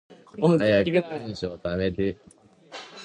[0.57, 2.17] 早く文章溜めて